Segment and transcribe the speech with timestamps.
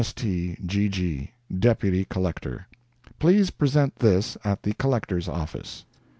[0.03, 1.29] ST GG,
[1.59, 2.65] Deputy Collector.
[3.19, 5.85] Please present this at the Collector's office."